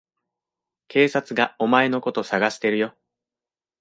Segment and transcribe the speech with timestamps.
[0.87, 2.95] 警察がお前のこと捜してるよ。